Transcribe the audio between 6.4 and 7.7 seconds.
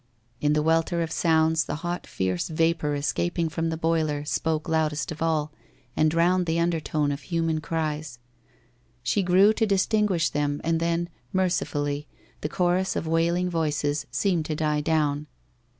the undertone of human